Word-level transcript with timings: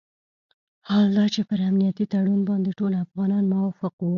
حال 0.87 1.07
دا 1.17 1.25
چې 1.33 1.41
پر 1.49 1.59
امنیتي 1.69 2.05
تړون 2.13 2.41
باندې 2.49 2.69
ټول 2.79 2.93
افغانان 3.05 3.43
موافق 3.53 3.93
وو. 3.97 4.09